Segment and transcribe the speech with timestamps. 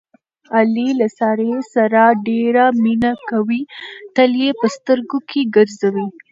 [0.55, 3.61] علي له سارې سره ډېره مینه کوي،
[4.15, 6.07] تل یې په سترګو کې ګرځوي.